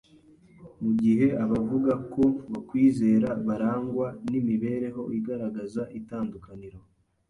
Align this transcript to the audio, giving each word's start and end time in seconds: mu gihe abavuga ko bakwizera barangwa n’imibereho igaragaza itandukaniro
mu 0.83 0.91
gihe 1.01 1.27
abavuga 1.43 1.93
ko 2.13 2.23
bakwizera 2.51 3.29
barangwa 3.47 4.07
n’imibereho 4.29 5.01
igaragaza 5.17 5.81
itandukaniro 5.99 6.79